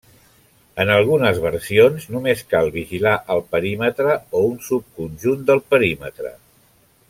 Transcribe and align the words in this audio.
En 0.83 0.91
algunes 0.93 1.41
versions 1.43 2.07
només 2.15 2.41
cal 2.55 2.71
vigilar 2.77 3.13
el 3.35 3.45
perímetre 3.53 4.17
o 4.41 4.43
un 4.49 4.57
subconjunt 4.71 5.45
del 5.51 5.63
perímetre. 5.75 6.35